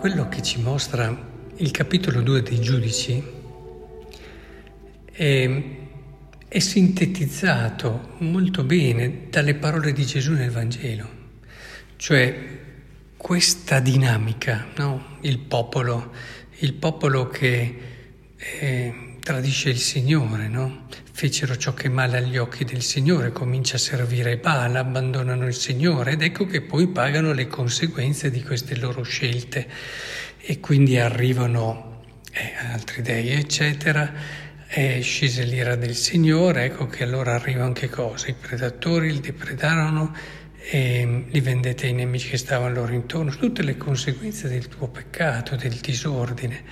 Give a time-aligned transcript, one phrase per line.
[0.00, 1.14] quello che ci mostra
[1.56, 3.22] il capitolo 2 dei giudici
[5.12, 5.62] è,
[6.48, 11.06] è sintetizzato molto bene dalle parole di Gesù nel Vangelo,
[11.96, 12.34] cioè
[13.14, 15.18] questa dinamica, no?
[15.20, 16.12] il popolo,
[16.60, 17.78] il popolo che
[18.38, 20.86] eh, tradisce il Signore, no?
[21.20, 25.52] fecero ciò che è male agli occhi del Signore, comincia a servire Baal, abbandonano il
[25.52, 29.68] Signore ed ecco che poi pagano le conseguenze di queste loro scelte
[30.38, 34.10] e quindi arrivano eh, altri dei, eccetera.
[34.66, 38.28] È scesa l'ira del Signore, ecco che allora arrivano che cosa?
[38.28, 40.16] I predatori li depredarono
[40.70, 45.54] e li vendete ai nemici che stavano loro intorno, tutte le conseguenze del tuo peccato,
[45.54, 46.62] del disordine.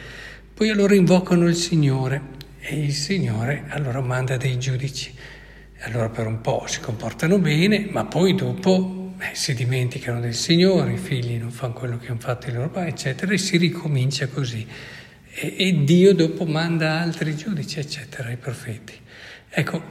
[0.54, 2.37] Poi allora invocano il Signore
[2.68, 5.14] e il Signore allora manda dei giudici.
[5.82, 10.92] Allora per un po' si comportano bene, ma poi dopo eh, si dimenticano del Signore,
[10.92, 14.26] i figli non fanno quello che hanno fatto i loro padri, eccetera, e si ricomincia
[14.28, 14.66] così.
[15.32, 18.92] E, e Dio dopo manda altri giudici, eccetera, i profeti.
[19.48, 19.82] Ecco,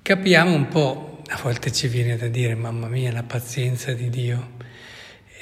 [0.00, 4.52] capiamo un po', a volte ci viene da dire, mamma mia, la pazienza di Dio.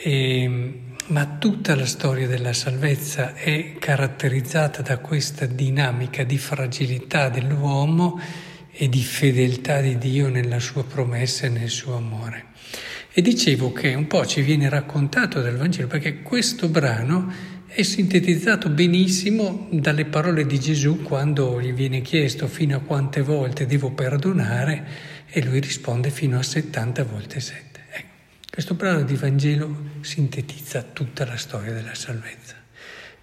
[0.03, 7.28] E, ehm, ma tutta la storia della salvezza è caratterizzata da questa dinamica di fragilità
[7.28, 8.20] dell'uomo
[8.70, 12.47] e di fedeltà di Dio nella sua promessa e nel suo amore.
[13.12, 17.30] E dicevo che un po' ci viene raccontato dal Vangelo perché questo brano
[17.67, 23.67] è sintetizzato benissimo dalle parole di Gesù quando gli viene chiesto fino a quante volte
[23.67, 24.86] devo perdonare
[25.27, 27.72] e lui risponde fino a 70 volte 7.
[28.53, 32.55] Questo brano di Vangelo sintetizza tutta la storia della salvezza,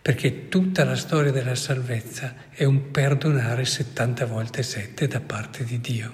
[0.02, 5.80] perché tutta la storia della salvezza è un perdonare 70 volte 7 da parte di
[5.80, 6.14] Dio.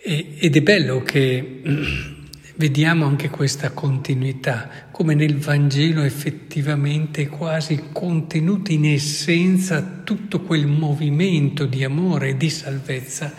[0.00, 1.62] E, ed è bello che
[2.54, 10.68] vediamo anche questa continuità, come nel Vangelo effettivamente è quasi contenuto in essenza tutto quel
[10.68, 13.34] movimento di amore e di salvezza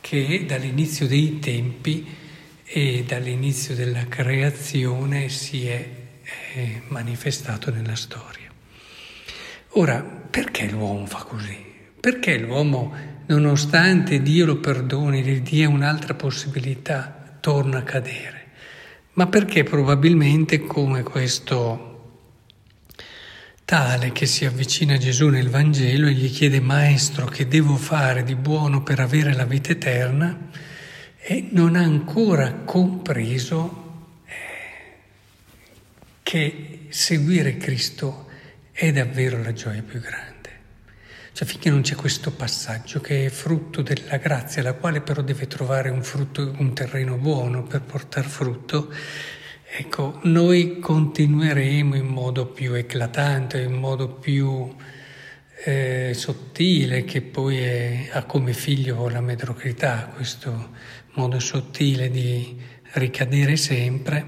[0.00, 2.26] che dall'inizio dei tempi
[2.70, 5.88] e dall'inizio della creazione si è,
[6.54, 8.50] è manifestato nella storia.
[9.72, 11.56] Ora, perché l'uomo fa così?
[11.98, 12.94] Perché l'uomo,
[13.26, 18.46] nonostante Dio lo perdoni, gli dia un'altra possibilità, torna a cadere?
[19.14, 21.84] Ma perché probabilmente come questo
[23.64, 28.24] tale che si avvicina a Gesù nel Vangelo e gli chiede Maestro che devo fare
[28.24, 30.48] di buono per avere la vita eterna,
[31.30, 34.32] e non ha ancora compreso eh,
[36.22, 38.28] che seguire Cristo
[38.72, 40.48] è davvero la gioia più grande.
[41.34, 45.46] Cioè finché non c'è questo passaggio che è frutto della grazia, la quale però deve
[45.46, 48.90] trovare un, frutto, un terreno buono per portare frutto,
[49.70, 54.74] ecco, noi continueremo in modo più eclatante, in modo più
[55.64, 60.70] eh, sottile, che poi è, ha come figlio la mediocrità, questo
[61.14, 62.56] modo sottile di
[62.92, 64.24] ricadere sempre,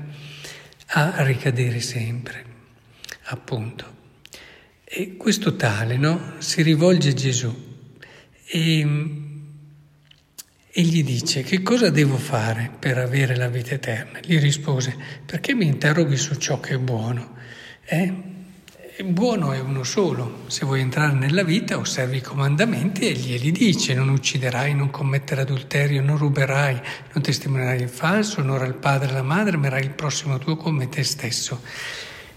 [0.86, 2.44] a ricadere sempre,
[3.24, 3.98] appunto.
[4.84, 7.54] E questo tale no, si rivolge a Gesù
[8.44, 8.80] e,
[10.72, 14.18] e gli dice che cosa devo fare per avere la vita eterna.
[14.20, 17.36] Gli rispose perché mi interroghi su ciò che è buono.
[17.84, 18.38] Eh?
[19.04, 20.44] Buono è uno solo.
[20.46, 25.42] Se vuoi entrare nella vita, osservi i comandamenti e glieli dice: non ucciderai, non commettere
[25.42, 26.80] adulterio, non ruberai,
[27.12, 30.88] non testimonierai il falso, onora il padre e la madre, amerai il prossimo tuo come
[30.88, 31.62] te stesso.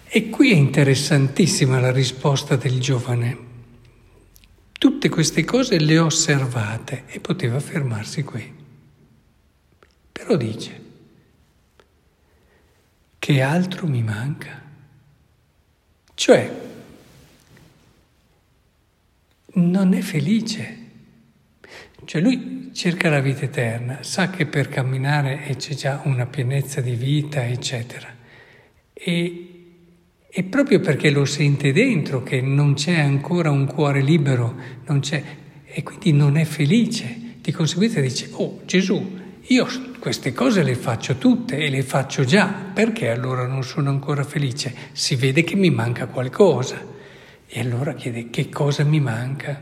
[0.07, 3.38] E qui è interessantissima la risposta del giovane.
[4.72, 8.53] Tutte queste cose le ho osservate e poteva fermarsi qui.
[10.12, 10.81] Però dice,
[13.18, 14.62] che altro mi manca?
[16.24, 16.50] Cioè,
[19.56, 20.78] non è felice.
[22.06, 26.96] Cioè lui cerca la vita eterna, sa che per camminare c'è già una pienezza di
[26.96, 28.08] vita, eccetera.
[28.94, 29.66] E,
[30.30, 34.56] e proprio perché lo sente dentro che non c'è ancora un cuore libero,
[34.86, 35.22] non c'è,
[35.66, 39.68] e quindi non è felice, di conseguenza dice, oh Gesù, io
[40.00, 44.74] queste cose le faccio tutte e le faccio già, perché allora non sono ancora felice?
[44.94, 46.81] Si vede che mi manca qualcosa.
[47.45, 49.62] E allora chiede che cosa mi manca?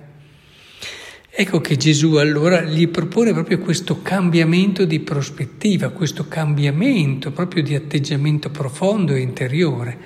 [1.34, 7.74] Ecco che Gesù allora gli propone proprio questo cambiamento di prospettiva, questo cambiamento proprio di
[7.74, 9.98] atteggiamento profondo e interiore.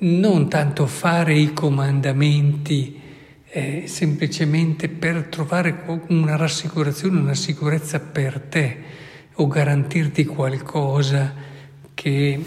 [0.00, 2.99] Non tanto fare i comandamenti
[3.52, 8.76] eh, semplicemente per trovare una rassicurazione, una sicurezza per te
[9.34, 11.34] o garantirti qualcosa
[11.94, 12.44] che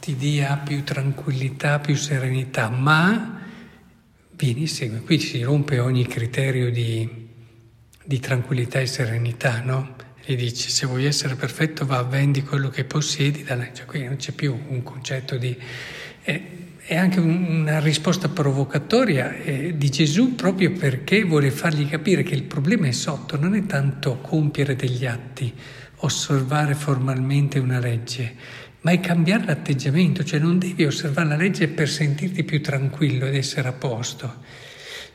[0.00, 3.40] ti dia più tranquillità, più serenità, ma
[4.32, 5.00] vieni, segui.
[5.00, 7.08] Qui si rompe ogni criterio di,
[8.04, 9.94] di tranquillità e serenità, no?
[10.24, 14.32] Gli dice, se vuoi essere perfetto va, vendi quello che possiedi, cioè, qui non c'è
[14.32, 15.56] più un concetto di...
[16.22, 22.42] È anche una risposta provocatoria eh, di Gesù proprio perché vuole fargli capire che il
[22.42, 25.52] problema è sotto, non è tanto compiere degli atti,
[25.98, 28.34] osservare formalmente una legge,
[28.80, 33.36] ma è cambiare l'atteggiamento, cioè non devi osservare la legge per sentirti più tranquillo ed
[33.36, 34.40] essere a posto.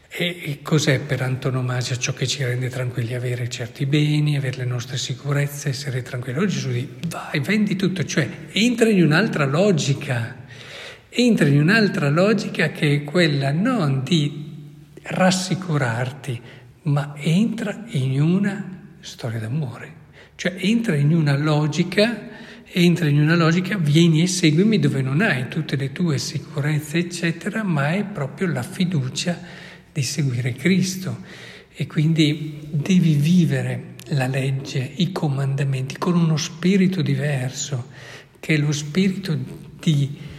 [0.10, 3.14] E, e cos'è per antonomasia ciò che ci rende tranquilli?
[3.14, 6.38] Avere certi beni, avere le nostre sicurezze, essere tranquilli.
[6.38, 10.46] Allora Gesù dice, vai, vendi tutto, cioè entra in un'altra logica
[11.20, 14.46] entra in un'altra logica che è quella non di
[15.02, 16.40] rassicurarti,
[16.84, 19.94] ma entra in una storia d'amore,
[20.36, 22.30] cioè entra in una logica,
[22.72, 27.64] entra in una logica, vieni e seguimi dove non hai tutte le tue sicurezze, eccetera,
[27.64, 29.40] ma è proprio la fiducia
[29.92, 31.24] di seguire Cristo.
[31.74, 37.88] E quindi devi vivere la legge, i comandamenti con uno spirito diverso,
[38.40, 39.36] che è lo spirito
[39.80, 40.36] di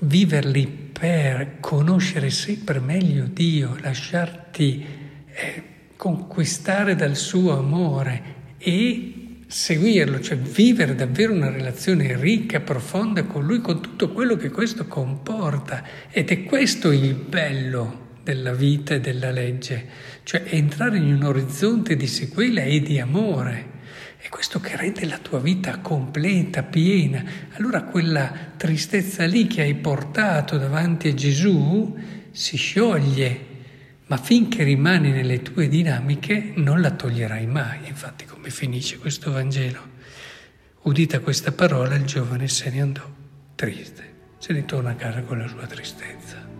[0.00, 4.84] viverli per conoscere sempre meglio Dio, lasciarti
[5.32, 5.62] eh,
[5.96, 9.12] conquistare dal suo amore e
[9.46, 14.86] seguirlo, cioè vivere davvero una relazione ricca, profonda con lui, con tutto quello che questo
[14.86, 15.82] comporta.
[16.10, 19.86] Ed è questo il bello della vita e della legge,
[20.22, 23.76] cioè entrare in un orizzonte di sequela e di amore.
[24.20, 27.22] È questo che rende la tua vita completa, piena.
[27.52, 31.96] Allora quella tristezza lì che hai portato davanti a Gesù
[32.32, 33.46] si scioglie,
[34.06, 37.86] ma finché rimani nelle tue dinamiche non la toglierai mai.
[37.86, 39.96] Infatti come finisce questo Vangelo?
[40.82, 43.08] Udita questa parola il giovane se ne andò
[43.54, 46.57] triste, se ne torna a casa con la sua tristezza.